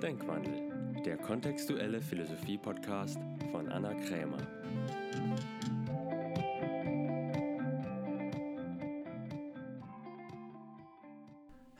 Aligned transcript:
Denkwandel, 0.00 1.02
der 1.04 1.16
kontextuelle 1.16 2.00
Philosophie-Podcast 2.00 3.18
von 3.50 3.68
Anna 3.68 3.92
Krämer. 3.94 4.38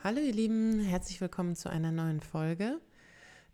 Hallo 0.02 0.18
ihr 0.18 0.32
Lieben, 0.32 0.80
herzlich 0.80 1.20
willkommen 1.20 1.54
zu 1.54 1.68
einer 1.70 1.92
neuen 1.92 2.20
Folge. 2.20 2.80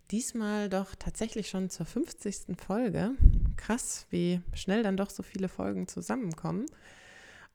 Diesmal 0.09 0.67
doch 0.69 0.95
tatsächlich 0.95 1.47
schon 1.47 1.69
zur 1.69 1.85
50. 1.85 2.57
Folge. 2.57 3.11
Krass, 3.57 4.07
wie 4.09 4.41
schnell 4.55 4.81
dann 4.81 4.97
doch 4.97 5.11
so 5.11 5.21
viele 5.21 5.47
Folgen 5.47 5.87
zusammenkommen. 5.87 6.65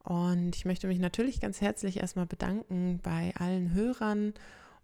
Und 0.05 0.55
ich 0.55 0.65
möchte 0.65 0.87
mich 0.87 1.01
natürlich 1.01 1.41
ganz 1.41 1.61
herzlich 1.61 1.97
erstmal 1.97 2.27
bedanken 2.27 3.01
bei 3.03 3.35
allen 3.37 3.75
Hörern 3.75 4.33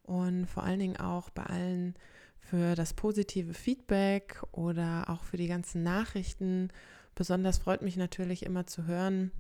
und 0.07 0.47
vor 0.47 0.63
allen 0.63 0.79
Dingen 0.79 0.97
auch 0.97 1.31
bei 1.31 1.43
allen 1.43 1.95
für 2.39 2.75
das 2.77 2.95
positive 2.95 3.55
Feedback 3.55 4.41
oder 4.53 5.07
auch 5.09 5.25
für 5.25 5.37
die 5.37 5.49
ganzen 5.49 5.83
Nachrichten. 5.83 6.69
Besonders 7.15 7.59
freut 7.59 7.83
mich 7.83 7.97
natürlich 7.97 8.45
immer 8.45 8.67
zu 8.67 8.87
hören, 8.87 9.33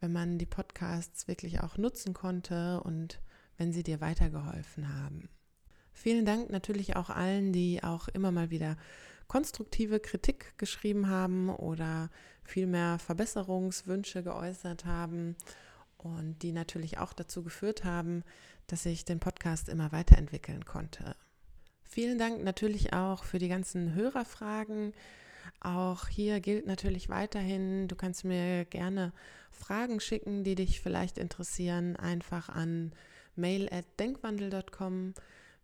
wenn 0.00 0.12
man 0.12 0.38
die 0.38 0.46
Podcasts 0.46 1.28
wirklich 1.28 1.60
auch 1.60 1.76
nutzen 1.76 2.14
konnte 2.14 2.80
und 2.82 3.20
wenn 3.56 3.72
sie 3.72 3.82
dir 3.82 4.00
weitergeholfen 4.00 4.92
haben. 4.92 5.28
Vielen 5.92 6.24
Dank 6.24 6.50
natürlich 6.50 6.96
auch 6.96 7.10
allen, 7.10 7.52
die 7.52 7.82
auch 7.82 8.08
immer 8.08 8.32
mal 8.32 8.50
wieder 8.50 8.76
konstruktive 9.26 10.00
Kritik 10.00 10.56
geschrieben 10.56 11.08
haben 11.08 11.50
oder 11.50 12.10
vielmehr 12.42 12.98
Verbesserungswünsche 12.98 14.22
geäußert 14.22 14.84
haben 14.84 15.36
und 15.98 16.38
die 16.42 16.52
natürlich 16.52 16.98
auch 16.98 17.12
dazu 17.12 17.42
geführt 17.42 17.84
haben, 17.84 18.24
dass 18.66 18.86
ich 18.86 19.04
den 19.04 19.20
Podcast 19.20 19.68
immer 19.68 19.92
weiterentwickeln 19.92 20.64
konnte. 20.64 21.16
Vielen 21.84 22.18
Dank 22.18 22.44
natürlich 22.44 22.92
auch 22.92 23.24
für 23.24 23.38
die 23.38 23.48
ganzen 23.48 23.94
Hörerfragen. 23.94 24.92
Auch 25.60 26.08
hier 26.08 26.40
gilt 26.40 26.66
natürlich 26.66 27.08
weiterhin, 27.08 27.88
du 27.88 27.96
kannst 27.96 28.24
mir 28.24 28.64
gerne 28.66 29.12
Fragen 29.50 29.98
schicken, 29.98 30.44
die 30.44 30.54
dich 30.54 30.80
vielleicht 30.80 31.18
interessieren, 31.18 31.96
einfach 31.96 32.48
an 32.48 32.92
mail@denkwandel.com. 33.36 35.14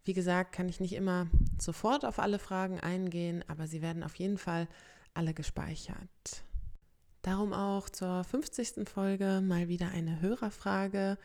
Wie 0.05 0.12
gesagt, 0.12 0.53
kann 0.53 0.69
ich 0.69 0.80
nicht 0.80 0.95
immer 0.95 1.28
sofort 1.58 2.05
auf 2.05 2.19
alle 2.19 2.39
Fragen 2.39 2.80
eingehen, 2.80 3.45
aber 3.48 3.67
sie 3.67 3.83
werden 3.83 4.03
auf 4.03 4.17
jeden 4.17 4.39
Fall 4.39 4.69
alle 5.12 5.34
gespeichert. 5.34 6.45
Darum 7.25 7.55
auch 7.55 7.89
zur 7.89 8.22
50. 8.22 8.86
Folge 8.86 9.41
mal 9.42 9.67
wieder 9.67 9.89
eine 9.89 10.20
Hörerfrage, 10.20 11.17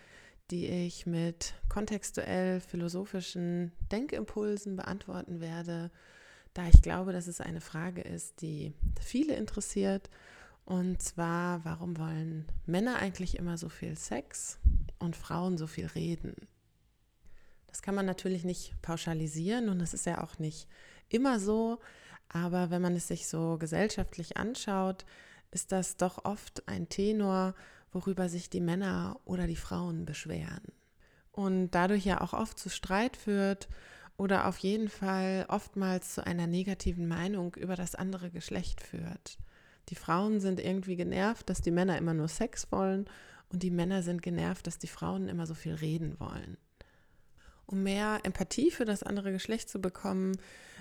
die 0.50 0.66
ich 0.66 1.06
mit 1.06 1.56
kontextuell 1.68 2.62
philosophischen 2.62 3.74
Denkimpulsen 3.92 4.78
beantworten 4.78 5.42
werde, 5.42 5.92
da 6.54 6.66
ich 6.70 6.82
glaube, 6.82 7.12
dass 7.12 7.28
es 7.28 7.42
eine 7.42 7.60
Frage 7.60 8.00
ist, 8.00 8.42
die 8.42 8.72
viele 9.02 9.36
interessiert. 9.36 10.10
Und 10.64 11.02
zwar, 11.02 11.66
warum 11.66 11.98
wollen 11.98 12.46
Männer 12.66 12.96
eigentlich 12.96 13.38
immer 13.38 13.58
so 13.58 13.68
viel 13.68 13.98
Sex 13.98 14.58
und 15.00 15.18
Frauen 15.18 15.58
so 15.58 15.68
viel 15.68 15.88
reden? 15.88 16.34
Das 17.68 17.82
kann 17.82 17.94
man 17.94 18.06
natürlich 18.06 18.46
nicht 18.46 18.82
pauschalisieren 18.82 19.68
und 19.68 19.80
das 19.80 19.94
ist 19.94 20.06
ja 20.06 20.24
auch 20.24 20.40
nicht 20.40 20.70
immer 21.10 21.42
so. 21.42 21.78
Aber 22.30 22.70
wenn 22.70 22.82
man 22.82 22.96
es 22.96 23.10
sich 23.10 23.28
so 23.28 23.58
gesellschaftlich 23.58 24.38
anschaut, 24.38 25.04
ist 25.52 25.72
das 25.72 25.98
doch 25.98 26.26
oft 26.26 26.68
ein 26.68 26.90
Tenor, 26.90 27.56
worüber 27.92 28.30
sich 28.30 28.50
die 28.50 28.62
Männer 28.62 29.20
oder 29.26 29.48
die 29.48 29.56
Frauen 29.56 30.06
beschweren. 30.06 30.64
Und 31.32 31.72
dadurch 31.72 32.06
ja 32.06 32.22
auch 32.22 32.34
oft 32.34 32.60
zu 32.60 32.70
Streit 32.70 33.18
führt 33.18 33.68
oder 34.18 34.48
auf 34.48 34.58
jeden 34.58 34.90
Fall 34.90 35.46
oftmals 35.48 36.16
zu 36.16 36.26
einer 36.26 36.48
negativen 36.48 37.08
Meinung 37.08 37.56
über 37.56 37.76
das 37.76 37.96
andere 37.96 38.32
Geschlecht 38.32 38.82
führt. 38.82 39.38
Die 39.90 39.96
Frauen 39.96 40.40
sind 40.40 40.60
irgendwie 40.60 40.96
genervt, 40.96 41.50
dass 41.50 41.62
die 41.62 41.72
Männer 41.72 41.98
immer 41.98 42.14
nur 42.14 42.28
Sex 42.28 42.72
wollen 42.72 43.06
und 43.52 43.64
die 43.64 43.72
Männer 43.72 44.04
sind 44.04 44.22
genervt, 44.22 44.68
dass 44.68 44.78
die 44.78 44.88
Frauen 44.88 45.28
immer 45.28 45.48
so 45.48 45.56
viel 45.56 45.74
reden 45.74 46.20
wollen. 46.20 46.58
Um 47.66 47.84
mehr 47.84 48.20
Empathie 48.24 48.72
für 48.72 48.86
das 48.86 49.04
andere 49.04 49.32
Geschlecht 49.32 49.70
zu 49.70 49.80
bekommen, 49.80 50.38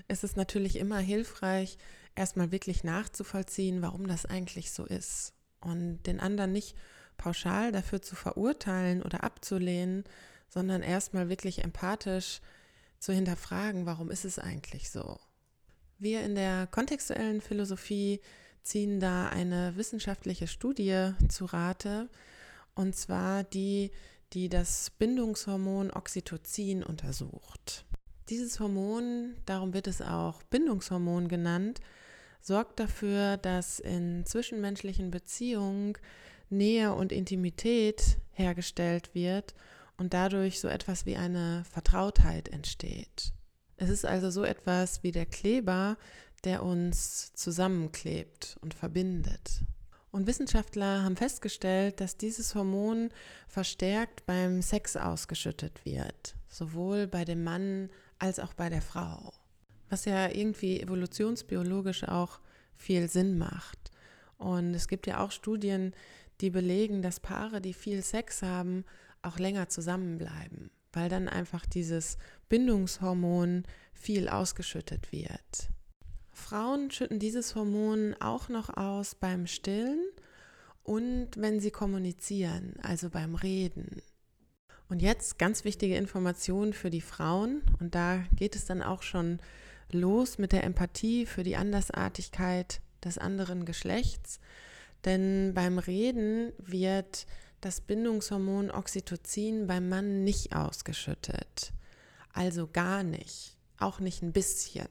ist 0.09 0.25
es 0.25 0.37
natürlich 0.37 0.77
immer 0.77 0.99
hilfreich, 0.99 1.79
erstmal 2.19 2.53
wirklich 2.53 2.85
nachzuvollziehen, 2.85 3.81
warum 3.83 4.07
das 4.07 4.27
eigentlich 4.27 4.73
so 4.73 4.85
ist. 4.85 5.33
Und 5.61 6.03
den 6.03 6.21
anderen 6.21 6.53
nicht 6.53 6.77
pauschal 7.17 7.73
dafür 7.73 8.03
zu 8.03 8.15
verurteilen 8.15 9.03
oder 9.03 9.25
abzulehnen, 9.25 10.05
sondern 10.49 10.83
erstmal 10.83 11.29
wirklich 11.29 11.65
empathisch 11.65 12.41
zu 12.99 13.13
hinterfragen, 13.13 13.87
warum 13.87 14.11
ist 14.11 14.25
es 14.25 14.39
eigentlich 14.39 14.91
so. 14.91 15.19
Wir 15.99 16.23
in 16.23 16.35
der 16.35 16.67
kontextuellen 16.67 17.41
Philosophie 17.41 18.21
ziehen 18.63 19.01
da 19.01 19.29
eine 19.29 19.77
wissenschaftliche 19.77 20.47
Studie 20.47 21.13
zu 21.29 21.47
Rate, 21.47 22.09
und 22.75 22.95
zwar 22.95 23.43
die 23.43 23.91
die 24.33 24.49
das 24.49 24.91
Bindungshormon 24.91 25.91
Oxytocin 25.91 26.83
untersucht. 26.83 27.85
Dieses 28.29 28.61
Hormon, 28.61 29.35
darum 29.47 29.73
wird 29.73 29.87
es 29.87 30.03
auch 30.03 30.43
Bindungshormon 30.45 31.29
genannt, 31.29 31.81
sorgt 32.41 32.81
dafür, 32.81 33.37
dass 33.37 33.79
in 33.79 34.25
zwischenmenschlichen 34.27 35.11
Beziehungen 35.11 35.95
Nähe 36.51 36.95
und 36.95 37.13
Intimität 37.13 38.19
hergestellt 38.33 39.15
wird 39.15 39.55
und 39.97 40.15
dadurch 40.15 40.61
so 40.61 40.69
etwas 40.69 41.07
wie 41.07 41.17
eine 41.17 41.65
Vertrautheit 41.71 42.49
entsteht. 42.49 43.33
Es 43.77 43.91
ist 43.91 44.05
also 44.05 44.31
so 44.31 44.45
etwas 44.45 45.03
wie 45.03 45.13
der 45.13 45.27
Kleber, 45.27 45.97
der 46.45 46.63
uns 46.63 47.33
zusammenklebt 47.35 48.57
und 48.61 48.75
verbindet. 48.75 49.63
Und 50.11 50.27
Wissenschaftler 50.27 51.03
haben 51.05 51.17
festgestellt, 51.17 52.01
dass 52.01 52.17
dieses 52.17 52.55
Hormon 52.55 53.11
verstärkt 53.47 54.25
beim 54.27 54.63
Sex 54.63 54.97
ausgeschüttet 54.97 55.85
wird, 55.85 56.35
sowohl 56.49 57.07
bei 57.07 57.25
dem 57.25 57.45
Mann 57.45 57.91
als 58.19 58.41
auch 58.41 58.55
bei 58.55 58.69
der 58.69 58.83
Frau. 58.83 59.33
Was 59.89 60.05
ja 60.05 60.29
irgendwie 60.29 60.81
evolutionsbiologisch 60.81 62.05
auch 62.05 62.41
viel 62.77 63.09
Sinn 63.09 63.39
macht. 63.39 63.91
Und 64.37 64.75
es 64.75 64.89
gibt 64.89 65.07
ja 65.07 65.21
auch 65.21 65.33
Studien, 65.33 65.95
die 66.41 66.51
belegen, 66.51 67.03
dass 67.03 67.21
Paare, 67.21 67.61
die 67.61 67.75
viel 67.75 68.03
Sex 68.03 68.43
haben, 68.43 68.85
auch 69.23 69.39
länger 69.39 69.69
zusammenbleiben, 69.69 70.71
weil 70.93 71.09
dann 71.09 71.29
einfach 71.29 71.67
dieses 71.67 72.19
Bindungshormon 72.49 73.65
viel 73.93 74.29
ausgeschüttet 74.29 75.11
wird. 75.11 75.71
Frauen 76.31 76.91
schütten 76.91 77.19
dieses 77.19 77.57
Hormon 77.57 78.15
auch 78.21 78.49
noch 78.49 78.77
aus 78.77 79.17
beim 79.17 79.47
Stillen 79.47 80.01
und 80.85 81.31
wenn 81.37 81.61
sie 81.61 81.73
kommunizieren, 81.73 82.75
also 82.83 83.11
beim 83.11 83.35
Reden. 83.35 84.01
Und 84.89 85.03
jetzt 85.03 85.39
ganz 85.39 85.65
wichtige 85.65 85.97
Information 85.97 86.73
für 86.73 86.91
die 86.91 87.01
Frauen 87.01 87.63
und 87.81 87.95
da 87.95 88.25
geht 88.37 88.55
es 88.55 88.65
dann 88.65 88.83
auch 88.83 89.03
schon 89.03 89.41
los 89.93 90.39
mit 90.39 90.53
der 90.53 90.65
Empathie 90.65 91.27
für 91.27 91.43
die 91.43 91.57
Andersartigkeit 91.57 92.81
des 93.05 93.19
anderen 93.19 93.65
Geschlechts, 93.65 94.41
denn 95.05 95.53
beim 95.55 95.79
Reden 95.79 96.53
wird 96.59 97.27
das 97.61 97.81
Bindungshormon 97.81 98.71
Oxytocin 98.71 99.67
beim 99.67 99.89
Mann 99.89 100.25
nicht 100.25 100.55
ausgeschüttet. 100.55 101.73
Also 102.33 102.69
gar 102.69 103.03
nicht, 103.03 103.57
auch 103.79 104.01
nicht 104.01 104.23
ein 104.23 104.33
bisschen. 104.33 104.89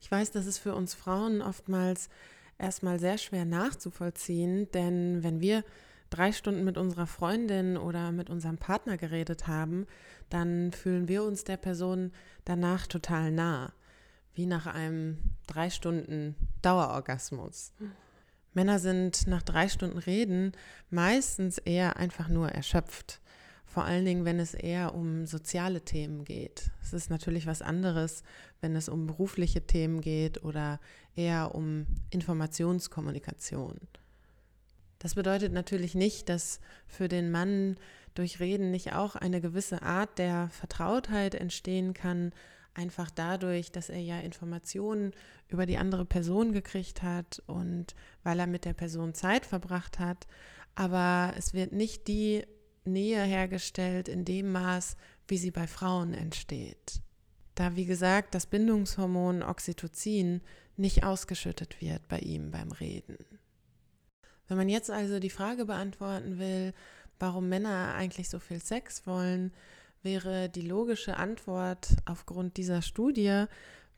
Ich 0.00 0.10
weiß, 0.10 0.32
das 0.32 0.46
ist 0.46 0.58
für 0.58 0.74
uns 0.74 0.94
Frauen 0.94 1.42
oftmals 1.42 2.08
erstmal 2.58 2.98
sehr 2.98 3.18
schwer 3.18 3.44
nachzuvollziehen, 3.44 4.70
denn 4.72 5.22
wenn 5.22 5.40
wir 5.40 5.64
drei 6.10 6.32
Stunden 6.32 6.64
mit 6.64 6.76
unserer 6.76 7.06
Freundin 7.06 7.76
oder 7.76 8.12
mit 8.12 8.28
unserem 8.28 8.58
Partner 8.58 8.96
geredet 8.96 9.46
haben, 9.46 9.86
dann 10.28 10.72
fühlen 10.72 11.08
wir 11.08 11.24
uns 11.24 11.44
der 11.44 11.56
Person 11.56 12.12
danach 12.44 12.86
total 12.86 13.30
nah, 13.30 13.72
wie 14.34 14.46
nach 14.46 14.66
einem 14.66 15.18
drei 15.46 15.70
Stunden 15.70 16.34
Dauerorgasmus. 16.62 17.72
Männer 18.54 18.78
sind 18.78 19.26
nach 19.26 19.42
drei 19.42 19.68
Stunden 19.68 19.98
Reden 19.98 20.52
meistens 20.90 21.58
eher 21.58 21.96
einfach 21.96 22.28
nur 22.28 22.48
erschöpft. 22.48 23.20
Vor 23.64 23.84
allen 23.84 24.04
Dingen, 24.04 24.26
wenn 24.26 24.38
es 24.38 24.52
eher 24.52 24.94
um 24.94 25.24
soziale 25.24 25.80
Themen 25.80 26.24
geht. 26.24 26.70
Es 26.82 26.92
ist 26.92 27.08
natürlich 27.08 27.46
was 27.46 27.62
anderes, 27.62 28.22
wenn 28.60 28.76
es 28.76 28.90
um 28.90 29.06
berufliche 29.06 29.66
Themen 29.66 30.02
geht 30.02 30.44
oder 30.44 30.78
eher 31.16 31.54
um 31.54 31.86
Informationskommunikation. 32.10 33.78
Das 34.98 35.14
bedeutet 35.14 35.52
natürlich 35.52 35.94
nicht, 35.94 36.28
dass 36.28 36.60
für 36.86 37.08
den 37.08 37.30
Mann 37.30 37.76
durch 38.14 38.40
Reden 38.40 38.70
nicht 38.70 38.92
auch 38.92 39.16
eine 39.16 39.40
gewisse 39.40 39.82
Art 39.82 40.18
der 40.18 40.50
Vertrautheit 40.50 41.34
entstehen 41.34 41.94
kann, 41.94 42.32
einfach 42.74 43.10
dadurch, 43.10 43.72
dass 43.72 43.88
er 43.88 44.00
ja 44.00 44.20
Informationen 44.20 45.12
über 45.48 45.66
die 45.66 45.78
andere 45.78 46.04
Person 46.04 46.52
gekriegt 46.52 47.02
hat 47.02 47.42
und 47.46 47.94
weil 48.22 48.38
er 48.40 48.46
mit 48.46 48.64
der 48.64 48.72
Person 48.72 49.14
Zeit 49.14 49.46
verbracht 49.46 49.98
hat. 49.98 50.26
Aber 50.74 51.34
es 51.36 51.52
wird 51.52 51.72
nicht 51.72 52.08
die 52.08 52.44
Nähe 52.84 53.22
hergestellt 53.22 54.08
in 54.08 54.24
dem 54.24 54.52
Maß, 54.52 54.96
wie 55.28 55.38
sie 55.38 55.50
bei 55.50 55.66
Frauen 55.66 56.14
entsteht. 56.14 57.02
da 57.54 57.76
wie 57.76 57.84
gesagt 57.84 58.34
das 58.34 58.46
Bindungshormon 58.46 59.42
Oxytocin 59.42 60.40
nicht 60.76 61.04
ausgeschüttet 61.04 61.80
wird 61.80 62.08
bei 62.08 62.18
ihm 62.18 62.50
beim 62.50 62.72
Reden. 62.72 63.18
Wenn 64.48 64.56
man 64.56 64.68
jetzt 64.68 64.90
also 64.90 65.20
die 65.20 65.30
Frage 65.30 65.66
beantworten 65.66 66.38
will, 66.38 66.72
warum 67.18 67.48
Männer 67.48 67.94
eigentlich 67.94 68.28
so 68.28 68.38
viel 68.38 68.60
Sex 68.60 69.06
wollen, 69.06 69.52
wäre 70.02 70.48
die 70.48 70.62
logische 70.62 71.16
Antwort 71.16 71.96
aufgrund 72.04 72.56
dieser 72.56 72.82
Studie, 72.82 73.44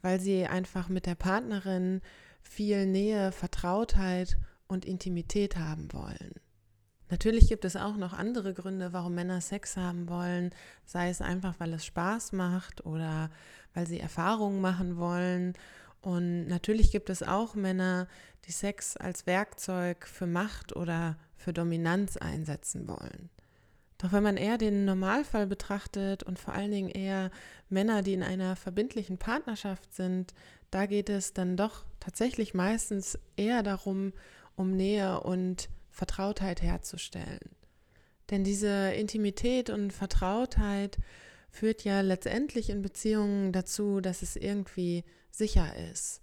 weil 0.03 0.21
sie 0.21 0.47
einfach 0.47 0.89
mit 0.89 1.06
der 1.06 1.15
Partnerin 1.15 2.01
viel 2.43 2.87
Nähe, 2.87 3.33
Vertrautheit 3.33 4.37
und 4.67 4.85
Intimität 4.85 5.56
haben 5.56 5.93
wollen. 5.93 6.35
Natürlich 7.11 7.49
gibt 7.49 7.65
es 7.65 7.77
auch 7.77 7.97
noch 7.97 8.12
andere 8.12 8.55
Gründe, 8.55 8.93
warum 8.93 9.15
Männer 9.15 9.41
Sex 9.41 9.77
haben 9.77 10.09
wollen, 10.09 10.51
sei 10.85 11.11
es 11.11 11.21
einfach, 11.21 11.55
weil 11.59 11.73
es 11.75 11.85
Spaß 11.85 12.33
macht 12.33 12.85
oder 12.85 13.31
weil 13.75 13.87
sie 13.87 14.00
Erfahrungen 14.00 14.61
machen 14.61 14.97
wollen. 14.97 15.55
Und 16.00 16.49
natürlich 16.49 16.91
gibt 16.91 17.11
es 17.11 17.23
auch 17.23 17.55
Männer, 17.55 18.09
die 18.47 18.53
Sex 18.53 18.97
als 18.97 19.27
Werkzeug 19.27 20.07
für 20.07 20.27
Macht 20.27 20.75
oder 20.77 21.17
für 21.37 21.53
Dominanz 21.53 22.17
einsetzen 22.17 22.89
wollen. 22.89 23.31
Doch 23.99 24.12
wenn 24.12 24.23
man 24.23 24.37
eher 24.37 24.58
den 24.58 24.85
Normalfall 24.85 25.46
betrachtet 25.46 26.23
und 26.23 26.38
vor 26.38 26.55
allen 26.55 26.73
Dingen 26.73 26.91
eher 26.91 27.31
Männer, 27.69 28.02
die 28.02 28.14
in 28.14 28.23
einer 28.23 28.56
verbindlichen 28.56 29.19
Partnerschaft 29.19 29.94
sind, 29.94 30.35
da 30.70 30.87
geht 30.87 31.08
es 31.08 31.32
dann 31.32 31.56
doch 31.56 31.85
tatsächlich 32.00 32.55
meistens 32.55 33.19
eher 33.37 33.62
darum, 33.62 34.12
um 34.56 34.73
Nähe 34.76 35.20
und 35.20 35.69
Vertrautheit 35.91 36.62
herzustellen. 36.62 37.55
Denn 38.31 38.43
diese 38.43 38.93
Intimität 38.93 39.70
und 39.70 39.93
Vertrautheit 39.93 40.99
führt 41.50 41.85
ja 41.85 42.00
letztendlich 42.00 42.70
in 42.70 42.82
Beziehungen 42.82 43.52
dazu, 43.52 44.00
dass 44.00 44.23
es 44.23 44.35
irgendwie 44.35 45.05
sicher 45.31 45.73
ist. 45.93 46.20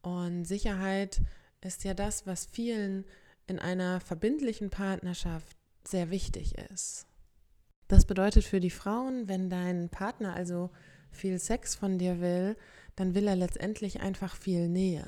Und 0.00 0.44
Sicherheit 0.44 1.20
ist 1.60 1.84
ja 1.84 1.92
das, 1.92 2.26
was 2.26 2.46
vielen 2.46 3.04
in 3.46 3.58
einer 3.58 4.00
verbindlichen 4.00 4.70
Partnerschaft 4.70 5.56
sehr 5.84 6.10
wichtig 6.10 6.56
ist. 6.72 7.06
Das 7.90 8.04
bedeutet 8.04 8.44
für 8.44 8.60
die 8.60 8.70
Frauen, 8.70 9.26
wenn 9.26 9.50
dein 9.50 9.88
Partner 9.88 10.32
also 10.34 10.70
viel 11.10 11.40
Sex 11.40 11.74
von 11.74 11.98
dir 11.98 12.20
will, 12.20 12.56
dann 12.94 13.16
will 13.16 13.26
er 13.26 13.34
letztendlich 13.34 14.00
einfach 14.00 14.36
viel 14.36 14.68
Nähe. 14.68 15.04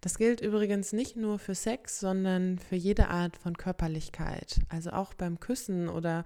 Das 0.00 0.16
gilt 0.16 0.40
übrigens 0.40 0.92
nicht 0.92 1.16
nur 1.16 1.40
für 1.40 1.56
Sex, 1.56 1.98
sondern 1.98 2.60
für 2.60 2.76
jede 2.76 3.08
Art 3.08 3.36
von 3.36 3.56
Körperlichkeit. 3.56 4.60
Also 4.68 4.90
auch 4.90 5.14
beim 5.14 5.40
Küssen 5.40 5.88
oder 5.88 6.24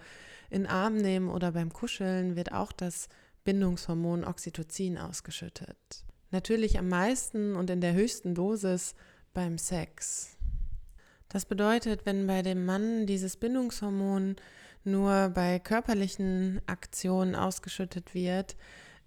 in 0.50 0.66
Arm 0.66 0.98
nehmen 0.98 1.30
oder 1.30 1.52
beim 1.52 1.72
Kuscheln 1.72 2.36
wird 2.36 2.52
auch 2.52 2.70
das 2.70 3.08
Bindungshormon 3.44 4.24
Oxytocin 4.24 4.98
ausgeschüttet. 4.98 6.04
Natürlich 6.30 6.78
am 6.78 6.90
meisten 6.90 7.56
und 7.56 7.70
in 7.70 7.80
der 7.80 7.94
höchsten 7.94 8.34
Dosis 8.34 8.94
beim 9.32 9.56
Sex. 9.56 10.36
Das 11.30 11.46
bedeutet, 11.46 12.04
wenn 12.04 12.26
bei 12.26 12.42
dem 12.42 12.66
Mann 12.66 13.06
dieses 13.06 13.38
Bindungshormon 13.38 14.36
nur 14.84 15.30
bei 15.30 15.58
körperlichen 15.58 16.60
Aktionen 16.66 17.34
ausgeschüttet 17.34 18.14
wird, 18.14 18.56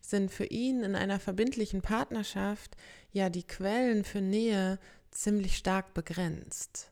sind 0.02 0.32
für 0.32 0.46
ihn 0.46 0.84
in 0.84 0.96
einer 0.96 1.20
verbindlichen 1.20 1.82
Partnerschaft 1.82 2.76
ja 3.12 3.30
die 3.30 3.44
Quellen 3.44 4.04
für 4.04 4.22
Nähe 4.22 4.80
ziemlich 5.12 5.58
stark 5.58 5.94
begrenzt. 5.94 6.92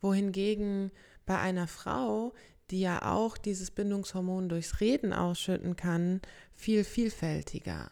Wohingegen 0.00 0.90
bei 1.26 1.38
einer 1.38 1.66
Frau, 1.66 2.32
die 2.70 2.80
ja 2.80 3.10
auch 3.12 3.36
dieses 3.36 3.70
Bindungshormon 3.70 4.48
durchs 4.48 4.80
Reden 4.80 5.12
ausschütten 5.12 5.76
kann, 5.76 6.20
viel 6.54 6.84
vielfältiger. 6.84 7.90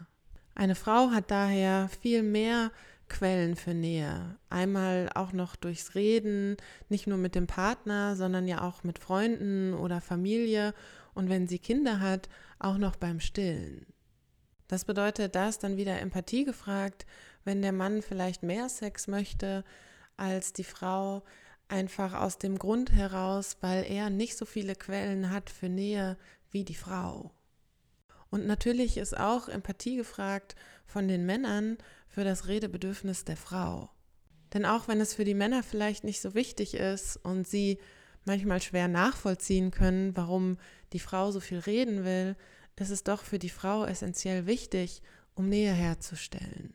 Eine 0.55 0.75
Frau 0.75 1.11
hat 1.11 1.31
daher 1.31 1.89
viel 2.01 2.23
mehr 2.23 2.73
Quellen 3.09 3.57
für 3.57 3.75
Nähe. 3.75 4.37
Einmal 4.51 5.11
auch 5.15 5.33
noch 5.33 5.57
durchs 5.57 5.95
Reden, 5.95 6.57
nicht 6.89 7.07
nur 7.07 7.19
mit 7.19 7.35
dem 7.35 7.47
Partner, 7.47 8.17
sondern 8.17 8.47
ja 8.47 8.63
auch 8.63 8.85
mit 8.85 8.99
Freunden 8.99 9.75
oder 9.75 10.01
Familie 10.01 10.75
und 11.15 11.29
wenn 11.29 11.49
sie 11.49 11.59
Kinder 11.59 12.01
hat, 12.01 12.29
auch 12.59 12.79
noch 12.79 12.97
beim 12.97 13.21
Stillen. 13.21 13.87
Das 14.69 14.85
bedeutet, 14.85 15.35
da 15.35 15.49
ist 15.49 15.65
dann 15.65 15.77
wieder 15.77 15.99
Empathie 15.99 16.45
gefragt, 16.45 17.07
wenn 17.45 17.63
der 17.63 17.73
Mann 17.73 18.03
vielleicht 18.03 18.43
mehr 18.43 18.69
Sex 18.69 19.07
möchte 19.07 19.65
als 20.17 20.53
die 20.53 20.65
Frau, 20.65 21.23
einfach 21.69 22.15
aus 22.15 22.39
dem 22.39 22.59
Grund 22.59 22.93
heraus, 22.93 23.57
weil 23.61 23.85
er 23.85 24.11
nicht 24.11 24.37
so 24.37 24.45
viele 24.45 24.75
Quellen 24.75 25.31
hat 25.31 25.51
für 25.51 25.69
Nähe 25.69 26.17
wie 26.51 26.65
die 26.65 26.75
Frau. 26.75 27.31
Und 28.31 28.47
natürlich 28.47 28.99
ist 28.99 29.17
auch 29.17 29.49
Empathie 29.49 29.97
gefragt 29.97 30.55
von 30.87 31.09
den 31.09 31.25
Männern 31.25 31.79
für 32.19 32.25
das 32.25 32.49
Redebedürfnis 32.49 33.25
der 33.25 33.37
Frau. 33.37 33.91
Denn 34.53 34.67
auch 34.67 34.89
wenn 34.89 35.01
es 35.01 35.15
für 35.15 35.23
die 35.23 35.35
Männer 35.35 35.63
vielleicht 35.63 36.03
nicht 36.03 36.21
so 36.21 36.35
wichtig 36.35 36.75
ist 36.75 37.17
und 37.17 37.47
sie 37.47 37.79
manchmal 38.25 38.61
schwer 38.61 38.89
nachvollziehen 38.89 39.71
können, 39.71 40.17
warum 40.17 40.57
die 40.93 40.99
Frau 40.99 41.31
so 41.31 41.39
viel 41.39 41.61
reden 41.61 42.05
will, 42.05 42.35
ist 42.75 42.91
es 42.91 43.05
doch 43.05 43.23
für 43.23 43.39
die 43.39 43.51
Frau 43.51 43.85
essentiell 43.85 44.47
wichtig, 44.47 45.01
um 45.37 45.49
Nähe 45.49 45.71
herzustellen. 45.71 46.75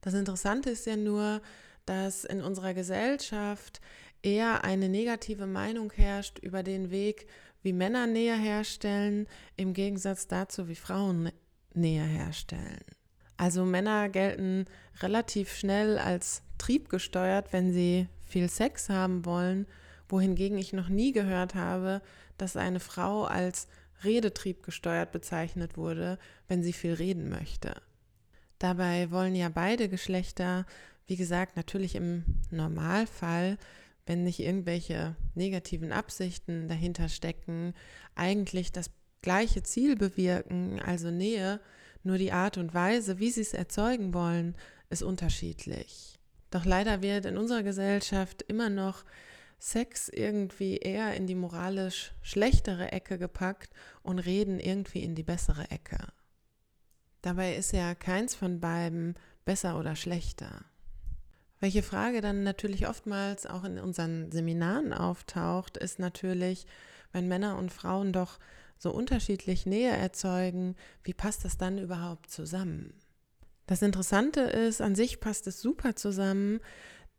Das 0.00 0.12
Interessante 0.12 0.70
ist 0.70 0.86
ja 0.86 0.96
nur, 0.96 1.40
dass 1.86 2.24
in 2.24 2.42
unserer 2.42 2.74
Gesellschaft 2.74 3.80
eher 4.22 4.64
eine 4.64 4.88
negative 4.88 5.46
Meinung 5.46 5.92
herrscht 5.92 6.40
über 6.40 6.64
den 6.64 6.90
Weg, 6.90 7.28
wie 7.62 7.72
Männer 7.72 8.08
Nähe 8.08 8.36
herstellen, 8.36 9.28
im 9.54 9.72
Gegensatz 9.72 10.26
dazu, 10.26 10.66
wie 10.66 10.74
Frauen 10.74 11.30
Nähe 11.74 12.02
herstellen. 12.02 12.82
Also 13.42 13.64
Männer 13.64 14.08
gelten 14.08 14.66
relativ 15.00 15.52
schnell 15.52 15.98
als 15.98 16.42
triebgesteuert, 16.58 17.52
wenn 17.52 17.72
sie 17.72 18.06
viel 18.24 18.48
Sex 18.48 18.88
haben 18.88 19.24
wollen, 19.24 19.66
wohingegen 20.08 20.58
ich 20.58 20.72
noch 20.72 20.88
nie 20.88 21.10
gehört 21.10 21.56
habe, 21.56 22.02
dass 22.38 22.56
eine 22.56 22.78
Frau 22.78 23.24
als 23.24 23.66
Redetrieb 24.04 24.62
gesteuert 24.62 25.10
bezeichnet 25.10 25.76
wurde, 25.76 26.20
wenn 26.46 26.62
sie 26.62 26.72
viel 26.72 26.92
reden 26.92 27.30
möchte. 27.30 27.74
Dabei 28.60 29.10
wollen 29.10 29.34
ja 29.34 29.48
beide 29.48 29.88
Geschlechter, 29.88 30.64
wie 31.08 31.16
gesagt, 31.16 31.56
natürlich 31.56 31.96
im 31.96 32.22
Normalfall, 32.52 33.58
wenn 34.06 34.22
nicht 34.22 34.38
irgendwelche 34.38 35.16
negativen 35.34 35.90
Absichten 35.90 36.68
dahinter 36.68 37.08
stecken, 37.08 37.74
eigentlich 38.14 38.70
das 38.70 38.92
gleiche 39.20 39.64
Ziel 39.64 39.96
bewirken, 39.96 40.80
also 40.80 41.10
Nähe, 41.10 41.58
nur 42.02 42.18
die 42.18 42.32
Art 42.32 42.58
und 42.58 42.74
Weise, 42.74 43.18
wie 43.18 43.30
sie 43.30 43.42
es 43.42 43.54
erzeugen 43.54 44.14
wollen, 44.14 44.56
ist 44.90 45.02
unterschiedlich. 45.02 46.18
Doch 46.50 46.64
leider 46.64 47.02
wird 47.02 47.24
in 47.24 47.38
unserer 47.38 47.62
Gesellschaft 47.62 48.42
immer 48.42 48.68
noch 48.68 49.04
Sex 49.58 50.08
irgendwie 50.08 50.78
eher 50.78 51.14
in 51.14 51.26
die 51.26 51.36
moralisch 51.36 52.12
schlechtere 52.20 52.90
Ecke 52.90 53.16
gepackt 53.16 53.70
und 54.02 54.18
Reden 54.18 54.58
irgendwie 54.58 55.02
in 55.02 55.14
die 55.14 55.22
bessere 55.22 55.70
Ecke. 55.70 55.98
Dabei 57.22 57.54
ist 57.54 57.72
ja 57.72 57.94
keins 57.94 58.34
von 58.34 58.58
beiden 58.58 59.14
besser 59.44 59.78
oder 59.78 59.94
schlechter. 59.94 60.64
Welche 61.60 61.84
Frage 61.84 62.20
dann 62.20 62.42
natürlich 62.42 62.88
oftmals 62.88 63.46
auch 63.46 63.62
in 63.62 63.78
unseren 63.78 64.32
Seminaren 64.32 64.92
auftaucht, 64.92 65.76
ist 65.76 66.00
natürlich, 66.00 66.66
wenn 67.12 67.28
Männer 67.28 67.56
und 67.56 67.72
Frauen 67.72 68.12
doch 68.12 68.40
so 68.82 68.90
unterschiedlich 68.90 69.64
Nähe 69.64 69.92
erzeugen, 69.92 70.74
wie 71.04 71.14
passt 71.14 71.44
das 71.44 71.56
dann 71.56 71.78
überhaupt 71.78 72.30
zusammen? 72.30 72.92
Das 73.66 73.80
Interessante 73.80 74.40
ist, 74.40 74.82
an 74.82 74.96
sich 74.96 75.20
passt 75.20 75.46
es 75.46 75.60
super 75.60 75.94
zusammen, 75.94 76.58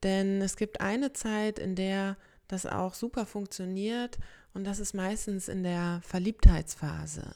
denn 0.04 0.42
es 0.42 0.58
gibt 0.58 0.82
eine 0.82 1.14
Zeit, 1.14 1.60
in 1.60 1.76
der 1.76 2.18
das 2.50 2.66
auch 2.66 2.94
super 2.94 3.26
funktioniert 3.26 4.20
und 4.54 4.66
das 4.66 4.80
ist 4.80 4.94
meistens 4.94 5.48
in 5.48 5.64
der 5.64 6.02
Verliebtheitsphase. 6.04 7.34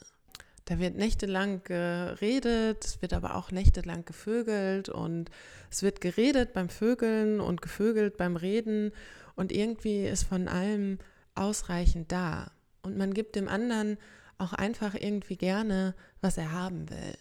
Da 0.65 0.77
wird 0.77 0.97
nächtelang 0.97 1.63
geredet, 1.63 2.83
es 2.83 3.01
wird 3.01 3.13
aber 3.13 3.35
auch 3.35 3.51
nächtelang 3.51 4.03
gevögelt 4.03 4.89
und 4.89 5.31
es 5.71 5.83
wird 5.83 6.01
geredet 6.01 6.51
beim 6.51 6.67
Vögeln 6.67 7.39
und 7.39 7.61
gevögelt 7.61 8.17
beim 8.17 8.35
Reden 8.35 8.91
und 9.37 9.53
irgendwie 9.53 10.05
ist 10.05 10.23
von 10.23 10.49
allem 10.49 10.99
ausreichend 11.33 12.11
da. 12.11 12.51
Und 12.81 12.97
man 12.97 13.13
gibt 13.13 13.35
dem 13.35 13.47
anderen 13.47 13.97
auch 14.37 14.53
einfach 14.53 14.93
irgendwie 14.93 15.37
gerne, 15.37 15.95
was 16.21 16.37
er 16.37 16.51
haben 16.51 16.89
will. 16.89 17.17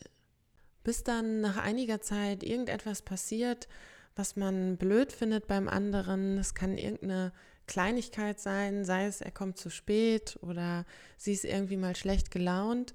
Bis 0.85 1.03
dann 1.03 1.41
nach 1.41 1.57
einiger 1.57 2.01
Zeit 2.01 2.43
irgendetwas 2.43 3.03
passiert, 3.03 3.69
was 4.15 4.37
man 4.37 4.77
blöd 4.77 5.13
findet 5.13 5.47
beim 5.47 5.69
anderen. 5.69 6.39
Es 6.39 6.55
kann 6.55 6.79
irgendeine 6.79 7.33
Kleinigkeit 7.67 8.39
sein, 8.39 8.85
sei 8.85 9.07
es, 9.07 9.21
er 9.21 9.33
kommt 9.33 9.59
zu 9.59 9.71
spät 9.71 10.39
oder 10.43 10.85
sie 11.17 11.33
ist 11.33 11.45
irgendwie 11.45 11.77
mal 11.77 11.97
schlecht 11.97 12.31
gelaunt. 12.31 12.95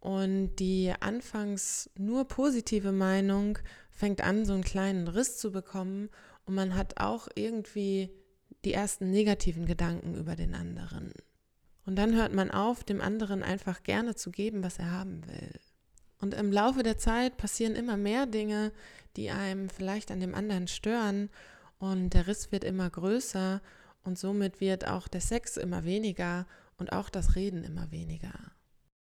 Und 0.00 0.56
die 0.56 0.92
anfangs 1.00 1.90
nur 1.96 2.26
positive 2.26 2.90
Meinung 2.90 3.58
fängt 3.90 4.22
an, 4.22 4.44
so 4.44 4.54
einen 4.54 4.64
kleinen 4.64 5.08
Riss 5.08 5.36
zu 5.36 5.52
bekommen 5.52 6.08
und 6.46 6.54
man 6.54 6.74
hat 6.74 6.98
auch 6.98 7.28
irgendwie 7.34 8.10
die 8.64 8.72
ersten 8.72 9.10
negativen 9.10 9.66
Gedanken 9.66 10.14
über 10.14 10.36
den 10.36 10.54
anderen. 10.54 11.12
Und 11.84 11.96
dann 11.96 12.14
hört 12.14 12.32
man 12.32 12.50
auf, 12.50 12.84
dem 12.84 13.00
anderen 13.00 13.42
einfach 13.42 13.82
gerne 13.82 14.14
zu 14.14 14.30
geben, 14.30 14.62
was 14.62 14.78
er 14.78 14.90
haben 14.90 15.26
will. 15.26 15.58
Und 16.20 16.34
im 16.34 16.52
Laufe 16.52 16.82
der 16.82 16.98
Zeit 16.98 17.36
passieren 17.36 17.74
immer 17.74 17.96
mehr 17.96 18.26
Dinge, 18.26 18.72
die 19.16 19.30
einem 19.30 19.68
vielleicht 19.68 20.10
an 20.10 20.20
dem 20.20 20.34
anderen 20.34 20.68
stören 20.68 21.30
und 21.78 22.10
der 22.10 22.26
Riss 22.26 22.52
wird 22.52 22.62
immer 22.62 22.88
größer 22.90 23.62
und 24.04 24.18
somit 24.18 24.60
wird 24.60 24.86
auch 24.86 25.08
der 25.08 25.22
Sex 25.22 25.56
immer 25.56 25.84
weniger 25.84 26.46
und 26.76 26.92
auch 26.92 27.08
das 27.08 27.36
Reden 27.36 27.64
immer 27.64 27.90
weniger. 27.90 28.34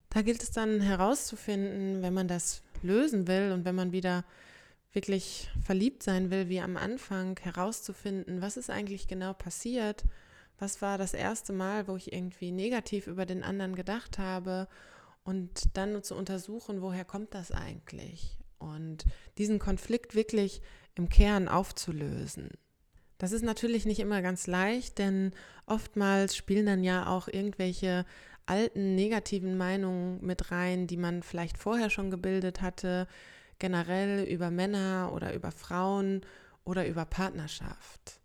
Da 0.10 0.22
gilt 0.22 0.42
es 0.42 0.52
dann 0.52 0.82
herauszufinden, 0.82 2.02
wenn 2.02 2.14
man 2.14 2.28
das 2.28 2.64
lösen 2.82 3.28
will 3.28 3.52
und 3.52 3.66
wenn 3.66 3.76
man 3.76 3.92
wieder 3.92 4.24
wirklich 4.92 5.50
verliebt 5.62 6.02
sein 6.02 6.32
will, 6.32 6.50
wie 6.50 6.62
am 6.62 6.78
Anfang, 6.78 7.38
herauszufinden, 7.40 8.42
was 8.42 8.58
ist 8.58 8.70
eigentlich 8.70 9.08
genau 9.08 9.34
passiert, 9.34 10.04
was 10.60 10.82
war 10.82 10.98
das 10.98 11.14
erste 11.14 11.54
Mal, 11.54 11.88
wo 11.88 11.96
ich 11.96 12.14
irgendwie 12.14 12.52
negativ 12.52 13.08
über 13.08 13.26
den 13.26 13.44
anderen 13.44 13.76
gedacht 13.76 14.18
habe 14.18 14.68
und 15.24 15.76
dann 15.76 16.04
zu 16.04 16.16
untersuchen, 16.16 16.82
woher 16.82 17.06
kommt 17.06 17.34
das 17.34 17.52
eigentlich 17.52 18.38
und 18.60 19.06
diesen 19.38 19.60
Konflikt 19.60 20.16
wirklich 20.16 20.62
im 20.96 21.10
Kern 21.10 21.48
aufzulösen. 21.48 22.50
Das 23.18 23.32
ist 23.32 23.44
natürlich 23.44 23.86
nicht 23.86 24.00
immer 24.00 24.22
ganz 24.22 24.48
leicht, 24.48 24.98
denn 24.98 25.34
oftmals 25.66 26.36
spielen 26.36 26.66
dann 26.66 26.84
ja 26.84 27.08
auch 27.08 27.28
irgendwelche 27.28 28.06
alten 28.46 28.96
negativen 28.96 29.58
Meinungen 29.58 30.26
mit 30.26 30.52
rein, 30.52 30.88
die 30.88 30.98
man 30.98 31.22
vielleicht 31.22 31.58
vorher 31.58 31.90
schon 31.90 32.12
gebildet 32.12 32.62
hatte, 32.62 33.08
generell 33.60 34.24
über 34.24 34.50
Männer 34.52 35.12
oder 35.14 35.34
über 35.34 35.52
Frauen 35.52 36.22
oder 36.64 36.88
über 36.88 37.06
Partnerschaft. 37.06 38.19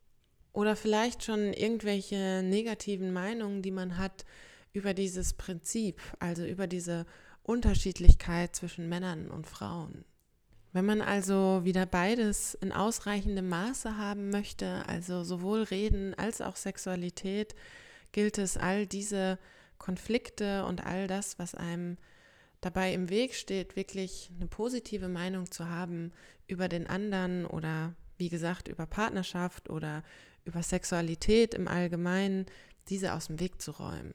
Oder 0.54 0.76
vielleicht 0.76 1.24
schon 1.24 1.52
irgendwelche 1.52 2.40
negativen 2.42 3.12
Meinungen, 3.12 3.60
die 3.60 3.72
man 3.72 3.98
hat 3.98 4.24
über 4.72 4.94
dieses 4.94 5.34
Prinzip, 5.34 6.00
also 6.20 6.46
über 6.46 6.68
diese 6.68 7.06
Unterschiedlichkeit 7.42 8.54
zwischen 8.54 8.88
Männern 8.88 9.30
und 9.30 9.48
Frauen. 9.48 10.04
Wenn 10.72 10.86
man 10.86 11.02
also 11.02 11.60
wieder 11.64 11.86
beides 11.86 12.54
in 12.54 12.72
ausreichendem 12.72 13.48
Maße 13.48 13.98
haben 13.98 14.30
möchte, 14.30 14.84
also 14.88 15.24
sowohl 15.24 15.64
Reden 15.64 16.14
als 16.14 16.40
auch 16.40 16.56
Sexualität, 16.56 17.56
gilt 18.12 18.38
es, 18.38 18.56
all 18.56 18.86
diese 18.86 19.40
Konflikte 19.78 20.64
und 20.66 20.86
all 20.86 21.08
das, 21.08 21.38
was 21.38 21.56
einem 21.56 21.98
dabei 22.60 22.94
im 22.94 23.10
Weg 23.10 23.34
steht, 23.34 23.74
wirklich 23.74 24.30
eine 24.36 24.46
positive 24.46 25.08
Meinung 25.08 25.50
zu 25.50 25.68
haben 25.68 26.12
über 26.46 26.68
den 26.68 26.86
anderen 26.86 27.44
oder 27.44 27.94
wie 28.16 28.28
gesagt 28.28 28.68
über 28.68 28.86
Partnerschaft 28.86 29.68
oder 29.68 30.04
über 30.44 30.62
Sexualität 30.62 31.54
im 31.54 31.68
Allgemeinen, 31.68 32.46
diese 32.88 33.14
aus 33.14 33.28
dem 33.28 33.40
Weg 33.40 33.60
zu 33.60 33.70
räumen. 33.72 34.14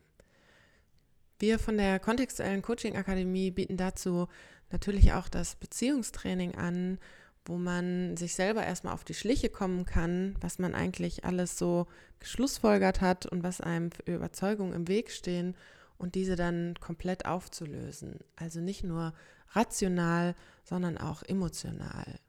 Wir 1.39 1.57
von 1.57 1.77
der 1.77 1.99
kontextuellen 1.99 2.61
Coaching 2.61 2.97
Akademie 2.97 3.51
bieten 3.51 3.77
dazu 3.77 4.27
natürlich 4.71 5.13
auch 5.13 5.29
das 5.29 5.55
Beziehungstraining 5.55 6.55
an, 6.55 6.99
wo 7.45 7.57
man 7.57 8.17
sich 8.17 8.35
selber 8.35 8.63
erstmal 8.63 8.93
auf 8.93 9.03
die 9.03 9.13
Schliche 9.13 9.49
kommen 9.49 9.85
kann, 9.85 10.35
was 10.41 10.59
man 10.59 10.75
eigentlich 10.75 11.25
alles 11.25 11.57
so 11.57 11.87
geschlussfolgert 12.19 13.01
hat 13.01 13.25
und 13.25 13.43
was 13.43 13.61
einem 13.61 13.91
für 13.91 14.03
Überzeugungen 14.13 14.73
im 14.73 14.87
Weg 14.87 15.09
stehen 15.09 15.55
und 15.97 16.15
diese 16.15 16.35
dann 16.35 16.75
komplett 16.79 17.25
aufzulösen. 17.25 18.19
Also 18.35 18.59
nicht 18.59 18.83
nur 18.83 19.13
rational, 19.51 20.35
sondern 20.63 20.97
auch 20.97 21.23
emotional, 21.23 22.19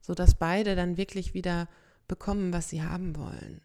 sodass 0.00 0.34
beide 0.34 0.76
dann 0.76 0.96
wirklich 0.96 1.34
wieder 1.34 1.68
bekommen, 2.10 2.52
was 2.52 2.68
sie 2.68 2.82
haben 2.82 3.16
wollen. 3.16 3.62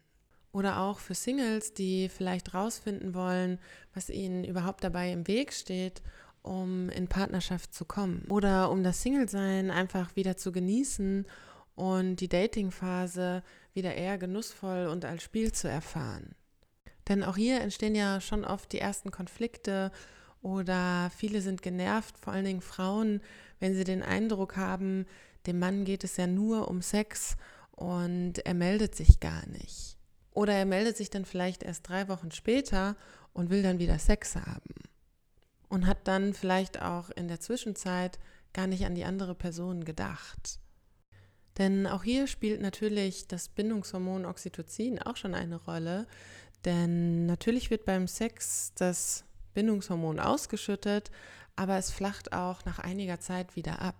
Oder 0.52 0.80
auch 0.80 1.00
für 1.00 1.14
Singles, 1.14 1.74
die 1.74 2.08
vielleicht 2.08 2.54
rausfinden 2.54 3.12
wollen, 3.12 3.58
was 3.92 4.08
ihnen 4.08 4.44
überhaupt 4.44 4.82
dabei 4.82 5.12
im 5.12 5.28
Weg 5.28 5.52
steht 5.52 6.00
um 6.46 6.88
in 6.90 7.08
Partnerschaft 7.08 7.74
zu 7.74 7.84
kommen 7.84 8.24
oder 8.28 8.70
um 8.70 8.84
das 8.84 9.02
Single-Sein 9.02 9.70
einfach 9.70 10.14
wieder 10.14 10.36
zu 10.36 10.52
genießen 10.52 11.26
und 11.74 12.16
die 12.16 12.28
Dating-Phase 12.28 13.42
wieder 13.74 13.94
eher 13.94 14.16
genussvoll 14.16 14.86
und 14.86 15.04
als 15.04 15.22
Spiel 15.24 15.52
zu 15.52 15.68
erfahren. 15.68 16.34
Denn 17.08 17.24
auch 17.24 17.36
hier 17.36 17.60
entstehen 17.60 17.94
ja 17.94 18.20
schon 18.20 18.44
oft 18.44 18.72
die 18.72 18.78
ersten 18.78 19.10
Konflikte 19.10 19.90
oder 20.40 21.10
viele 21.16 21.40
sind 21.40 21.62
genervt, 21.62 22.16
vor 22.16 22.32
allen 22.32 22.44
Dingen 22.44 22.62
Frauen, 22.62 23.20
wenn 23.58 23.74
sie 23.74 23.84
den 23.84 24.02
Eindruck 24.02 24.56
haben, 24.56 25.06
dem 25.46 25.58
Mann 25.58 25.84
geht 25.84 26.04
es 26.04 26.16
ja 26.16 26.26
nur 26.26 26.68
um 26.68 26.80
Sex 26.80 27.36
und 27.76 28.44
er 28.44 28.54
meldet 28.54 28.94
sich 28.94 29.20
gar 29.20 29.46
nicht. 29.48 29.96
Oder 30.32 30.54
er 30.54 30.66
meldet 30.66 30.96
sich 30.96 31.08
dann 31.08 31.24
vielleicht 31.24 31.62
erst 31.62 31.88
drei 31.88 32.08
Wochen 32.08 32.30
später 32.30 32.96
und 33.32 33.50
will 33.50 33.62
dann 33.62 33.78
wieder 33.78 33.98
Sex 33.98 34.36
haben 34.36 34.74
und 35.68 35.86
hat 35.86 36.08
dann 36.08 36.34
vielleicht 36.34 36.82
auch 36.82 37.10
in 37.10 37.28
der 37.28 37.40
Zwischenzeit 37.40 38.18
gar 38.52 38.66
nicht 38.66 38.84
an 38.84 38.94
die 38.94 39.04
andere 39.04 39.34
Person 39.34 39.84
gedacht. 39.84 40.58
Denn 41.58 41.86
auch 41.86 42.02
hier 42.02 42.26
spielt 42.26 42.60
natürlich 42.60 43.28
das 43.28 43.48
Bindungshormon 43.48 44.26
Oxytocin 44.26 45.00
auch 45.00 45.16
schon 45.16 45.34
eine 45.34 45.56
Rolle, 45.56 46.06
denn 46.64 47.26
natürlich 47.26 47.70
wird 47.70 47.84
beim 47.84 48.08
Sex 48.08 48.72
das 48.74 49.24
Bindungshormon 49.54 50.20
ausgeschüttet, 50.20 51.10
aber 51.54 51.78
es 51.78 51.90
flacht 51.90 52.32
auch 52.32 52.64
nach 52.64 52.78
einiger 52.78 53.20
Zeit 53.20 53.56
wieder 53.56 53.80
ab. 53.80 53.96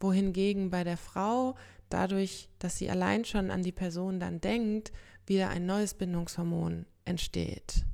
Wohingegen 0.00 0.70
bei 0.70 0.82
der 0.82 0.96
Frau 0.96 1.56
dadurch, 1.88 2.48
dass 2.58 2.78
sie 2.78 2.90
allein 2.90 3.24
schon 3.24 3.50
an 3.50 3.62
die 3.62 3.72
Person 3.72 4.20
dann 4.20 4.40
denkt, 4.40 4.92
wieder 5.26 5.48
ein 5.48 5.66
neues 5.66 5.94
Bindungshormon 5.94 6.86
entsteht. 7.04 7.84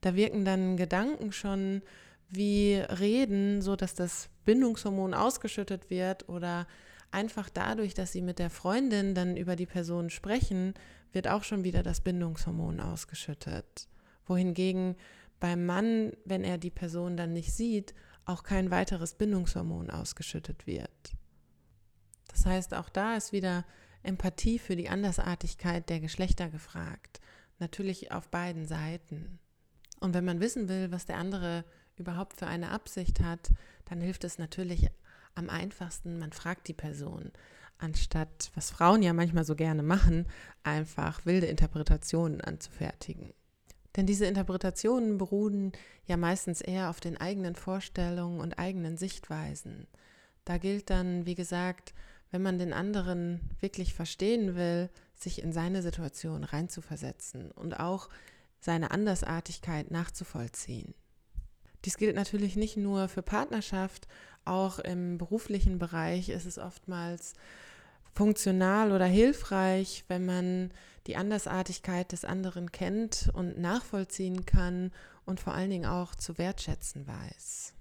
Da 0.00 0.14
wirken 0.14 0.44
dann 0.44 0.76
Gedanken 0.76 1.32
schon 1.32 1.82
wie 2.28 2.74
Reden, 2.74 3.62
so 3.62 3.74
dass 3.74 3.94
das 3.94 4.28
Bindungshormon 4.44 5.14
ausgeschüttet 5.14 5.90
wird 5.90 6.28
oder 6.28 6.66
einfach 7.10 7.48
dadurch, 7.48 7.94
dass 7.94 8.12
sie 8.12 8.22
mit 8.22 8.38
der 8.38 8.50
Freundin 8.50 9.14
dann 9.14 9.36
über 9.36 9.56
die 9.56 9.66
Person 9.66 10.10
sprechen, 10.10 10.74
wird 11.12 11.28
auch 11.28 11.42
schon 11.42 11.64
wieder 11.64 11.82
das 11.82 12.00
Bindungshormon 12.00 12.80
ausgeschüttet. 12.80 13.88
Wohingegen 14.26 14.96
beim 15.40 15.64
Mann, 15.64 16.12
wenn 16.24 16.44
er 16.44 16.58
die 16.58 16.70
Person 16.70 17.16
dann 17.16 17.32
nicht 17.32 17.52
sieht, 17.52 17.94
auch 18.24 18.42
kein 18.42 18.70
weiteres 18.70 19.14
Bindungshormon 19.14 19.90
ausgeschüttet 19.90 20.66
wird. 20.66 21.12
Das 22.28 22.46
heißt, 22.46 22.74
auch 22.74 22.88
da 22.88 23.16
ist 23.16 23.32
wieder 23.32 23.64
Empathie 24.02 24.58
für 24.58 24.76
die 24.76 24.88
Andersartigkeit 24.88 25.88
der 25.88 26.00
Geschlechter 26.00 26.48
gefragt. 26.48 27.20
Natürlich 27.58 28.12
auf 28.12 28.28
beiden 28.28 28.66
Seiten. 28.66 29.38
Und 30.00 30.14
wenn 30.14 30.24
man 30.24 30.40
wissen 30.40 30.68
will, 30.68 30.92
was 30.92 31.06
der 31.06 31.16
andere 31.16 31.64
überhaupt 31.96 32.38
für 32.38 32.46
eine 32.46 32.70
Absicht 32.70 33.20
hat, 33.20 33.50
dann 33.86 34.00
hilft 34.00 34.24
es 34.24 34.38
natürlich 34.38 34.88
am 35.34 35.50
einfachsten, 35.50 36.18
man 36.18 36.32
fragt 36.32 36.68
die 36.68 36.74
Person, 36.74 37.32
anstatt, 37.78 38.50
was 38.54 38.70
Frauen 38.70 39.02
ja 39.02 39.12
manchmal 39.12 39.44
so 39.44 39.54
gerne 39.54 39.82
machen, 39.82 40.26
einfach 40.62 41.24
wilde 41.26 41.46
Interpretationen 41.46 42.40
anzufertigen. 42.40 43.32
Denn 43.96 44.06
diese 44.06 44.26
Interpretationen 44.26 45.18
beruhen 45.18 45.72
ja 46.06 46.16
meistens 46.16 46.60
eher 46.60 46.90
auf 46.90 47.00
den 47.00 47.16
eigenen 47.16 47.56
Vorstellungen 47.56 48.40
und 48.40 48.58
eigenen 48.58 48.96
Sichtweisen. 48.96 49.86
Da 50.44 50.58
gilt 50.58 50.90
dann, 50.90 51.26
wie 51.26 51.34
gesagt, 51.34 51.94
wenn 52.30 52.42
man 52.42 52.58
den 52.58 52.72
anderen 52.72 53.40
wirklich 53.60 53.94
verstehen 53.94 54.54
will, 54.54 54.90
sich 55.14 55.42
in 55.42 55.52
seine 55.52 55.82
Situation 55.82 56.44
reinzuversetzen 56.44 57.50
und 57.50 57.78
auch 57.80 58.08
seine 58.60 58.90
Andersartigkeit 58.90 59.90
nachzuvollziehen. 59.90 60.94
Dies 61.84 61.96
gilt 61.96 62.16
natürlich 62.16 62.56
nicht 62.56 62.76
nur 62.76 63.08
für 63.08 63.22
Partnerschaft, 63.22 64.08
auch 64.44 64.78
im 64.78 65.18
beruflichen 65.18 65.78
Bereich 65.78 66.28
ist 66.28 66.46
es 66.46 66.58
oftmals 66.58 67.34
funktional 68.14 68.92
oder 68.92 69.04
hilfreich, 69.04 70.04
wenn 70.08 70.24
man 70.24 70.70
die 71.06 71.16
Andersartigkeit 71.16 72.10
des 72.12 72.24
anderen 72.24 72.72
kennt 72.72 73.30
und 73.32 73.58
nachvollziehen 73.58 74.44
kann 74.44 74.90
und 75.24 75.38
vor 75.38 75.54
allen 75.54 75.70
Dingen 75.70 75.86
auch 75.86 76.14
zu 76.14 76.36
wertschätzen 76.38 77.06
weiß. 77.06 77.74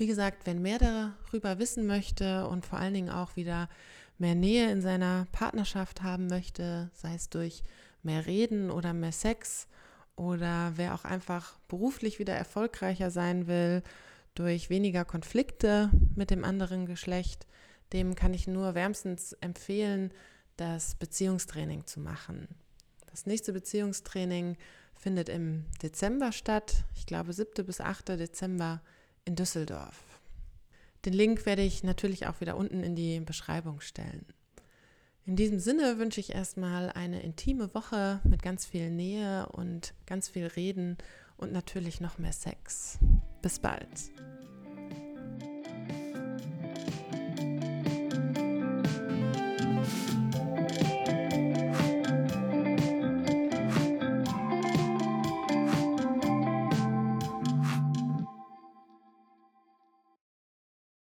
Wie 0.00 0.06
gesagt, 0.06 0.46
wenn 0.46 0.62
mehr 0.62 0.78
darüber 0.78 1.58
wissen 1.58 1.86
möchte 1.86 2.48
und 2.48 2.64
vor 2.64 2.78
allen 2.78 2.94
Dingen 2.94 3.10
auch 3.10 3.36
wieder 3.36 3.68
mehr 4.16 4.34
Nähe 4.34 4.72
in 4.72 4.80
seiner 4.80 5.26
Partnerschaft 5.30 6.02
haben 6.02 6.26
möchte, 6.26 6.90
sei 6.94 7.14
es 7.16 7.28
durch 7.28 7.62
mehr 8.02 8.24
Reden 8.24 8.70
oder 8.70 8.94
mehr 8.94 9.12
Sex 9.12 9.68
oder 10.16 10.72
wer 10.76 10.94
auch 10.94 11.04
einfach 11.04 11.58
beruflich 11.68 12.18
wieder 12.18 12.32
erfolgreicher 12.32 13.10
sein 13.10 13.46
will 13.46 13.82
durch 14.34 14.70
weniger 14.70 15.04
Konflikte 15.04 15.90
mit 16.14 16.30
dem 16.30 16.44
anderen 16.44 16.86
Geschlecht, 16.86 17.46
dem 17.92 18.14
kann 18.14 18.32
ich 18.32 18.46
nur 18.46 18.74
wärmstens 18.74 19.34
empfehlen, 19.42 20.14
das 20.56 20.94
Beziehungstraining 20.94 21.84
zu 21.84 22.00
machen. 22.00 22.48
Das 23.10 23.26
nächste 23.26 23.52
Beziehungstraining 23.52 24.56
findet 24.94 25.28
im 25.28 25.66
Dezember 25.82 26.32
statt, 26.32 26.84
ich 26.94 27.04
glaube 27.04 27.34
7. 27.34 27.66
bis 27.66 27.82
8. 27.82 28.08
Dezember 28.08 28.80
in 29.30 29.36
Düsseldorf. 29.36 30.02
Den 31.04 31.12
Link 31.12 31.46
werde 31.46 31.62
ich 31.62 31.84
natürlich 31.84 32.26
auch 32.26 32.40
wieder 32.40 32.56
unten 32.56 32.82
in 32.82 32.96
die 32.96 33.20
Beschreibung 33.20 33.80
stellen. 33.80 34.26
In 35.24 35.36
diesem 35.36 35.60
Sinne 35.60 35.98
wünsche 35.98 36.18
ich 36.18 36.34
erstmal 36.34 36.90
eine 36.90 37.22
intime 37.22 37.72
Woche 37.72 38.20
mit 38.24 38.42
ganz 38.42 38.66
viel 38.66 38.90
Nähe 38.90 39.46
und 39.50 39.94
ganz 40.04 40.28
viel 40.28 40.48
Reden 40.48 40.98
und 41.36 41.52
natürlich 41.52 42.00
noch 42.00 42.18
mehr 42.18 42.32
Sex. 42.32 42.98
Bis 43.40 43.60
bald. 43.60 44.10